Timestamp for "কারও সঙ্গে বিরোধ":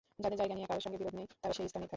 0.69-1.15